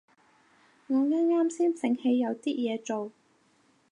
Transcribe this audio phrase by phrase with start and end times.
[0.87, 3.11] 我啱啱先醒起有啲嘢做